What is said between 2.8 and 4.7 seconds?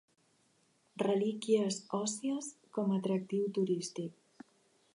a atractiu turístic.